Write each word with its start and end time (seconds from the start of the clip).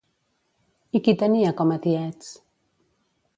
I 0.99 1.01
qui 1.07 1.15
tenia 1.23 1.51
com 1.61 1.75
a 1.77 1.79
tiets? 1.85 2.33